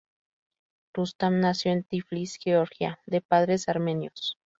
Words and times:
Rustam 0.95 1.39
nació 1.41 1.71
en 1.73 1.83
Tiflis, 1.83 2.37
Georgia, 2.41 2.99
de 3.05 3.21
padres 3.21 3.69
armenios. 3.69 4.35